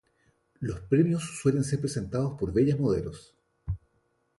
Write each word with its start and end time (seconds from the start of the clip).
Los 0.61 0.79
premios 0.79 1.23
suelen 1.39 1.63
ser 1.63 1.79
presentados 1.79 2.35
por 2.39 2.51
bellas 2.51 2.79
modelos. 2.79 3.35